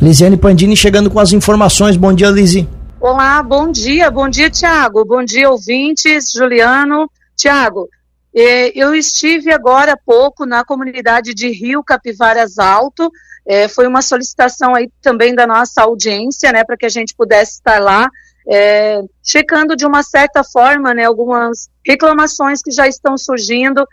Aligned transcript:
Lisiane 0.00 0.36
Pandini 0.36 0.76
chegando 0.76 1.10
com 1.10 1.18
as 1.18 1.32
informações. 1.32 1.96
Bom 1.96 2.12
dia, 2.12 2.30
Lisi. 2.30 2.68
Olá, 3.00 3.42
bom 3.42 3.70
dia, 3.70 4.10
bom 4.10 4.28
dia, 4.28 4.48
Tiago. 4.48 5.04
Bom 5.04 5.24
dia, 5.24 5.50
ouvintes, 5.50 6.32
Juliano. 6.32 7.10
Tiago, 7.36 7.88
eh, 8.34 8.72
eu 8.76 8.94
estive 8.94 9.52
agora 9.52 9.92
há 9.92 9.96
pouco 9.96 10.46
na 10.46 10.64
comunidade 10.64 11.34
de 11.34 11.50
Rio 11.50 11.82
Capivaras 11.82 12.58
Alto. 12.58 13.10
Eh, 13.44 13.66
foi 13.66 13.88
uma 13.88 14.00
solicitação 14.00 14.72
aí 14.74 14.88
também 15.02 15.34
da 15.34 15.46
nossa 15.48 15.82
audiência, 15.82 16.52
né, 16.52 16.62
para 16.64 16.76
que 16.76 16.86
a 16.86 16.90
gente 16.90 17.14
pudesse 17.16 17.54
estar 17.54 17.80
lá, 17.80 18.08
eh, 18.48 19.00
checando 19.22 19.74
de 19.74 19.84
uma 19.84 20.04
certa 20.04 20.44
forma, 20.44 20.94
né, 20.94 21.06
algumas 21.06 21.68
reclamações 21.84 22.62
que 22.62 22.70
já 22.70 22.86
estão 22.86 23.18
surgindo 23.18 23.84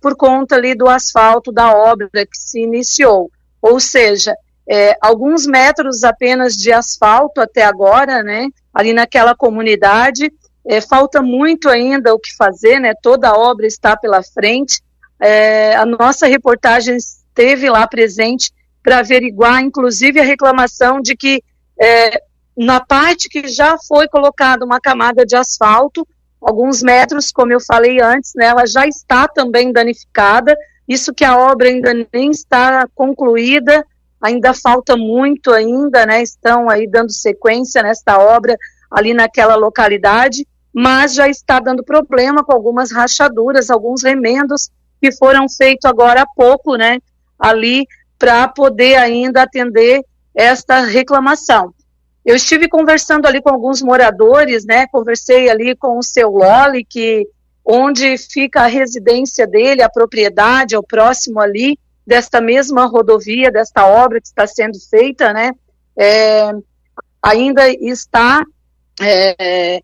por 0.00 0.16
conta 0.16 0.54
ali 0.54 0.72
do 0.72 0.88
asfalto 0.88 1.50
da 1.50 1.74
obra 1.74 2.08
que 2.12 2.38
se 2.38 2.60
iniciou. 2.60 3.28
Ou 3.60 3.80
seja, 3.80 4.32
é, 4.68 4.96
alguns 5.00 5.46
metros 5.46 6.04
apenas 6.04 6.54
de 6.54 6.70
asfalto 6.70 7.40
até 7.40 7.64
agora, 7.64 8.22
né? 8.22 8.48
Ali 8.72 8.92
naquela 8.92 9.34
comunidade. 9.34 10.30
É, 10.66 10.80
falta 10.82 11.22
muito 11.22 11.68
ainda 11.70 12.14
o 12.14 12.18
que 12.18 12.36
fazer, 12.36 12.78
né? 12.78 12.92
Toda 13.02 13.30
a 13.30 13.38
obra 13.38 13.66
está 13.66 13.96
pela 13.96 14.22
frente. 14.22 14.82
É, 15.18 15.74
a 15.74 15.86
nossa 15.86 16.26
reportagem 16.26 16.96
esteve 16.96 17.70
lá 17.70 17.86
presente 17.86 18.52
para 18.82 18.98
averiguar, 18.98 19.62
inclusive, 19.62 20.20
a 20.20 20.24
reclamação 20.24 21.00
de 21.00 21.16
que 21.16 21.42
é, 21.80 22.20
na 22.56 22.80
parte 22.80 23.28
que 23.28 23.48
já 23.48 23.76
foi 23.86 24.06
colocada 24.08 24.64
uma 24.64 24.80
camada 24.80 25.24
de 25.24 25.36
asfalto, 25.36 26.06
alguns 26.40 26.82
metros, 26.82 27.32
como 27.32 27.52
eu 27.52 27.60
falei 27.60 28.00
antes, 28.00 28.32
né, 28.36 28.46
ela 28.46 28.66
já 28.66 28.86
está 28.86 29.26
também 29.28 29.72
danificada. 29.72 30.56
Isso 30.86 31.14
que 31.14 31.24
a 31.24 31.38
obra 31.38 31.68
ainda 31.68 31.92
nem 32.12 32.30
está 32.30 32.86
concluída, 32.94 33.84
ainda 34.20 34.52
falta 34.54 34.96
muito 34.96 35.52
ainda, 35.52 36.04
né? 36.04 36.22
Estão 36.22 36.68
aí 36.68 36.86
dando 36.86 37.12
sequência 37.12 37.82
nesta 37.82 38.18
obra 38.18 38.56
ali 38.90 39.14
naquela 39.14 39.54
localidade, 39.54 40.46
mas 40.72 41.14
já 41.14 41.28
está 41.28 41.60
dando 41.60 41.84
problema 41.84 42.44
com 42.44 42.52
algumas 42.52 42.92
rachaduras, 42.92 43.70
alguns 43.70 44.02
remendos 44.02 44.70
que 45.00 45.12
foram 45.12 45.48
feitos 45.48 45.84
agora 45.84 46.22
há 46.22 46.26
pouco, 46.26 46.76
né? 46.76 46.98
Ali 47.38 47.86
para 48.18 48.48
poder 48.48 48.96
ainda 48.96 49.42
atender 49.42 50.04
esta 50.34 50.80
reclamação. 50.80 51.72
Eu 52.24 52.36
estive 52.36 52.68
conversando 52.68 53.26
ali 53.26 53.40
com 53.40 53.48
alguns 53.48 53.80
moradores, 53.80 54.64
né? 54.66 54.86
Conversei 54.88 55.48
ali 55.48 55.74
com 55.74 55.98
o 55.98 56.02
seu 56.02 56.30
Loli, 56.30 56.84
que 56.84 57.26
onde 57.64 58.16
fica 58.18 58.62
a 58.62 58.66
residência 58.66 59.46
dele, 59.46 59.82
a 59.82 59.88
propriedade, 59.88 60.74
é 60.74 60.78
o 60.78 60.82
próximo 60.82 61.40
ali, 61.40 61.78
desta 62.08 62.40
mesma 62.40 62.86
rodovia, 62.86 63.52
desta 63.52 63.86
obra 63.86 64.18
que 64.18 64.28
está 64.28 64.46
sendo 64.46 64.78
feita, 64.88 65.30
né, 65.30 65.50
é, 65.94 66.50
ainda 67.22 67.68
está 67.68 68.42
é, 68.98 69.82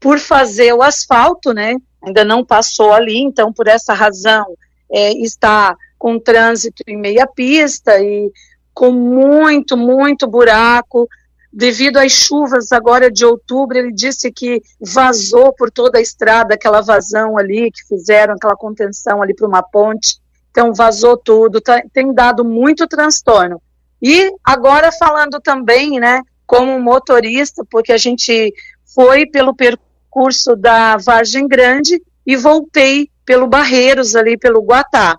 por 0.00 0.18
fazer 0.18 0.72
o 0.72 0.82
asfalto, 0.82 1.52
né, 1.52 1.76
ainda 2.02 2.24
não 2.24 2.42
passou 2.42 2.94
ali, 2.94 3.18
então 3.18 3.52
por 3.52 3.68
essa 3.68 3.92
razão 3.92 4.46
é, 4.90 5.12
está 5.18 5.76
com 5.98 6.18
trânsito 6.18 6.82
em 6.86 6.96
meia 6.96 7.26
pista 7.26 8.00
e 8.00 8.32
com 8.72 8.90
muito, 8.90 9.76
muito 9.76 10.26
buraco, 10.26 11.06
devido 11.52 11.98
às 11.98 12.12
chuvas 12.12 12.72
agora 12.72 13.10
de 13.10 13.26
outubro, 13.26 13.76
ele 13.76 13.92
disse 13.92 14.32
que 14.32 14.62
vazou 14.80 15.52
por 15.52 15.70
toda 15.70 15.98
a 15.98 16.02
estrada 16.02 16.54
aquela 16.54 16.80
vazão 16.80 17.36
ali 17.36 17.70
que 17.70 17.84
fizeram, 17.86 18.32
aquela 18.32 18.56
contenção 18.56 19.22
ali 19.22 19.34
para 19.34 19.46
uma 19.46 19.62
ponte. 19.62 20.24
Então 20.56 20.72
vazou 20.72 21.18
tudo, 21.18 21.60
tá, 21.60 21.82
tem 21.92 22.14
dado 22.14 22.42
muito 22.42 22.86
transtorno. 22.86 23.60
E 24.00 24.32
agora 24.42 24.90
falando 24.90 25.38
também, 25.38 26.00
né, 26.00 26.22
como 26.46 26.80
motorista, 26.80 27.62
porque 27.70 27.92
a 27.92 27.98
gente 27.98 28.54
foi 28.94 29.26
pelo 29.26 29.54
percurso 29.54 30.56
da 30.56 30.96
Vargem 30.96 31.46
Grande 31.46 32.00
e 32.26 32.36
voltei 32.36 33.10
pelo 33.22 33.46
Barreiros 33.46 34.16
ali 34.16 34.38
pelo 34.38 34.62
Guatá. 34.62 35.18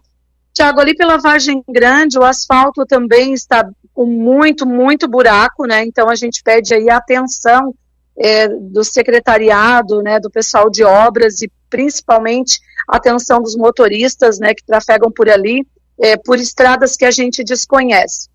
Tiago, 0.51 0.79
ali 0.79 0.95
pela 0.95 1.19
Vargem 1.19 1.63
Grande, 1.69 2.17
o 2.17 2.23
asfalto 2.23 2.83
também 2.83 3.31
está 3.33 3.69
com 3.94 4.07
muito, 4.07 4.66
muito 4.66 5.07
buraco, 5.07 5.67
né? 5.67 5.85
Então 5.85 6.09
a 6.09 6.16
gente 6.16 6.41
pede 6.41 6.73
aí 6.73 6.89
atenção 6.89 7.75
é, 8.17 8.47
do 8.47 8.83
secretariado, 8.83 10.01
né, 10.01 10.19
do 10.19 10.29
pessoal 10.29 10.69
de 10.69 10.83
obras 10.83 11.41
e 11.41 11.51
principalmente 11.69 12.59
atenção 12.88 13.41
dos 13.41 13.55
motoristas, 13.55 14.39
né, 14.39 14.53
que 14.53 14.66
trafegam 14.66 15.11
por 15.11 15.29
ali, 15.29 15.67
é, 16.00 16.17
por 16.17 16.39
estradas 16.39 16.95
que 16.95 17.06
a 17.06 17.11
gente 17.11 17.44
desconhece. 17.44 18.29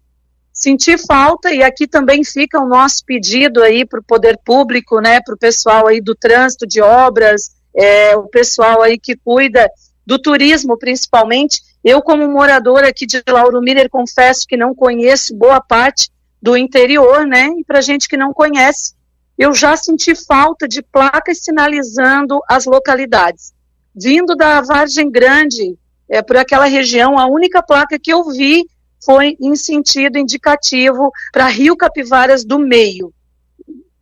Sentir 0.53 0.98
falta, 0.98 1.50
e 1.50 1.62
aqui 1.62 1.87
também 1.87 2.22
fica 2.22 2.60
o 2.60 2.69
nosso 2.69 3.04
pedido 3.06 3.62
aí 3.62 3.87
para 3.87 4.00
o 4.00 4.04
poder 4.04 4.38
público, 4.44 5.00
né, 5.00 5.21
para 5.25 5.34
o 5.34 5.38
pessoal 5.38 5.88
aí 5.88 6.00
do 6.00 6.15
trânsito 6.15 6.66
de 6.66 6.81
obras, 6.81 7.50
é, 7.75 8.15
o 8.16 8.25
pessoal 8.25 8.82
aí 8.82 8.98
que 8.98 9.16
cuida 9.16 9.69
do 10.06 10.19
turismo 10.19 10.78
principalmente. 10.78 11.62
Eu, 11.82 12.03
como 12.03 12.28
moradora 12.28 12.88
aqui 12.88 13.06
de 13.06 13.22
Lauro 13.26 13.60
Miller, 13.62 13.88
confesso 13.88 14.47
que 14.47 14.56
não 14.56 14.75
conheço 14.75 15.34
boa 15.34 15.60
parte 15.60 16.10
do 16.41 16.56
interior, 16.56 17.26
né, 17.26 17.48
e 17.59 17.65
para 17.65 17.81
gente 17.81 18.06
que 18.06 18.16
não 18.16 18.32
conhece, 18.32 18.92
eu 19.38 19.54
já 19.54 19.76
senti 19.76 20.15
falta 20.15 20.69
de 20.69 20.82
placas 20.82 21.38
sinalizando 21.43 22.41
as 22.48 22.66
localidades 22.66 23.53
vindo 23.94 24.34
da 24.34 24.60
Vargem 24.60 25.10
Grande, 25.10 25.76
é, 26.09 26.22
por 26.22 26.37
aquela 26.37 26.66
região, 26.66 27.19
a 27.19 27.26
única 27.26 27.62
placa 27.62 27.98
que 27.98 28.12
eu 28.12 28.25
vi 28.31 28.65
foi 29.04 29.37
em 29.41 29.54
sentido 29.54 30.19
indicativo 30.19 31.10
para 31.32 31.47
Rio 31.47 31.76
Capivaras 31.76 32.44
do 32.44 32.59
Meio. 32.59 33.12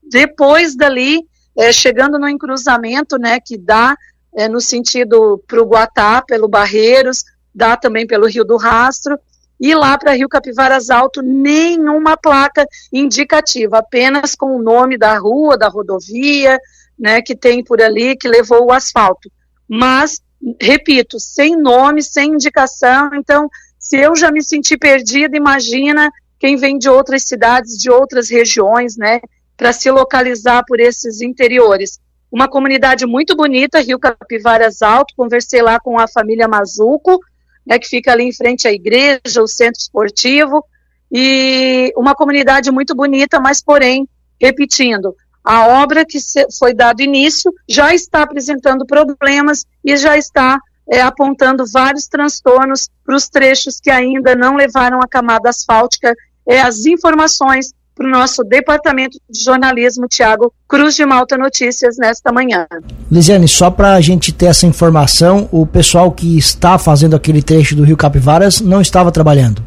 Depois 0.02 0.76
dali, 0.76 1.20
é, 1.56 1.72
chegando 1.72 2.18
no 2.18 2.28
encruzamento, 2.28 3.18
né, 3.18 3.38
que 3.40 3.56
dá 3.56 3.96
é, 4.34 4.48
no 4.48 4.60
sentido 4.60 5.42
para 5.46 5.60
o 5.60 5.66
Guatá, 5.66 6.22
pelo 6.22 6.48
Barreiros, 6.48 7.24
dá 7.54 7.76
também 7.76 8.06
pelo 8.06 8.26
Rio 8.26 8.44
do 8.44 8.56
Rastro, 8.56 9.18
e 9.60 9.74
lá 9.74 9.98
para 9.98 10.14
Rio 10.14 10.28
Capivaras 10.28 10.88
Alto, 10.88 11.20
nenhuma 11.20 12.16
placa 12.16 12.66
indicativa, 12.92 13.78
apenas 13.78 14.34
com 14.34 14.56
o 14.56 14.62
nome 14.62 14.96
da 14.96 15.18
rua, 15.18 15.58
da 15.58 15.68
rodovia, 15.68 16.58
né, 16.98 17.20
que 17.20 17.36
tem 17.36 17.62
por 17.62 17.80
ali, 17.82 18.16
que 18.16 18.28
levou 18.28 18.66
o 18.66 18.72
asfalto 18.72 19.30
mas, 19.72 20.20
repito, 20.60 21.20
sem 21.20 21.56
nome, 21.56 22.02
sem 22.02 22.32
indicação. 22.32 23.10
Então, 23.14 23.48
se 23.78 23.96
eu 23.96 24.16
já 24.16 24.32
me 24.32 24.42
senti 24.42 24.76
perdida, 24.76 25.36
imagina 25.36 26.10
quem 26.40 26.56
vem 26.56 26.76
de 26.76 26.88
outras 26.88 27.22
cidades, 27.22 27.78
de 27.78 27.88
outras 27.88 28.28
regiões, 28.28 28.96
né, 28.96 29.20
para 29.56 29.72
se 29.72 29.88
localizar 29.88 30.64
por 30.66 30.80
esses 30.80 31.20
interiores. 31.20 32.00
Uma 32.32 32.48
comunidade 32.48 33.06
muito 33.06 33.36
bonita, 33.36 33.80
Rio 33.80 33.98
Capivaras 34.00 34.82
Alto, 34.82 35.14
conversei 35.16 35.62
lá 35.62 35.78
com 35.78 36.00
a 36.00 36.08
família 36.08 36.48
Mazuco, 36.48 37.20
né, 37.66 37.78
que 37.78 37.88
fica 37.88 38.12
ali 38.12 38.24
em 38.24 38.32
frente 38.32 38.66
à 38.66 38.72
igreja, 38.72 39.42
o 39.42 39.46
centro 39.46 39.80
esportivo, 39.80 40.64
e 41.10 41.92
uma 41.96 42.14
comunidade 42.14 42.70
muito 42.70 42.94
bonita, 42.94 43.40
mas 43.40 43.62
porém, 43.62 44.08
repetindo, 44.40 45.14
a 45.44 45.66
obra 45.82 46.04
que 46.04 46.18
foi 46.58 46.74
dado 46.74 47.00
início 47.00 47.52
já 47.68 47.94
está 47.94 48.22
apresentando 48.22 48.86
problemas 48.86 49.66
e 49.84 49.96
já 49.96 50.16
está 50.16 50.58
é, 50.88 51.00
apontando 51.00 51.64
vários 51.66 52.06
transtornos 52.06 52.88
para 53.04 53.16
os 53.16 53.28
trechos 53.28 53.80
que 53.80 53.90
ainda 53.90 54.34
não 54.34 54.56
levaram 54.56 55.00
a 55.00 55.08
camada 55.08 55.48
asfáltica. 55.48 56.14
É, 56.46 56.60
as 56.60 56.84
informações 56.84 57.72
para 58.00 58.08
o 58.08 58.10
nosso 58.10 58.42
departamento 58.42 59.18
de 59.28 59.44
jornalismo, 59.44 60.08
Tiago 60.08 60.50
Cruz 60.66 60.94
de 60.94 61.04
Malta 61.04 61.36
Notícias, 61.36 61.98
nesta 61.98 62.32
manhã. 62.32 62.66
Lisiane, 63.12 63.46
só 63.46 63.70
para 63.70 63.92
a 63.92 64.00
gente 64.00 64.32
ter 64.32 64.46
essa 64.46 64.66
informação, 64.66 65.46
o 65.52 65.66
pessoal 65.66 66.10
que 66.10 66.38
está 66.38 66.78
fazendo 66.78 67.14
aquele 67.14 67.42
trecho 67.42 67.76
do 67.76 67.82
Rio 67.82 67.98
Capivaras 67.98 68.62
não 68.62 68.80
estava 68.80 69.12
trabalhando? 69.12 69.62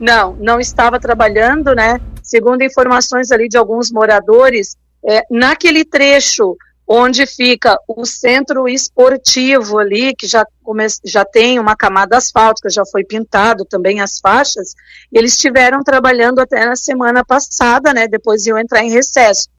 Não, 0.00 0.34
não 0.40 0.58
estava 0.58 0.98
trabalhando, 0.98 1.72
né? 1.72 2.00
Segundo 2.20 2.64
informações 2.64 3.30
ali 3.30 3.48
de 3.48 3.56
alguns 3.56 3.92
moradores, 3.92 4.76
é, 5.08 5.22
naquele 5.30 5.84
trecho 5.84 6.56
onde 6.88 7.26
fica 7.26 7.76
o 7.86 8.06
centro 8.06 8.66
esportivo 8.66 9.78
ali, 9.78 10.14
que 10.16 10.26
já, 10.26 10.46
come, 10.62 10.86
já 11.04 11.22
tem 11.22 11.58
uma 11.58 11.76
camada 11.76 12.16
asfáltica, 12.16 12.70
já 12.70 12.82
foi 12.86 13.04
pintado 13.04 13.66
também 13.66 14.00
as 14.00 14.18
faixas, 14.18 14.74
eles 15.12 15.34
estiveram 15.34 15.82
trabalhando 15.82 16.38
até 16.38 16.64
na 16.64 16.76
semana 16.76 17.22
passada, 17.22 17.92
né, 17.92 18.08
depois 18.08 18.46
iam 18.46 18.58
entrar 18.58 18.82
em 18.82 18.90
recesso. 18.90 19.48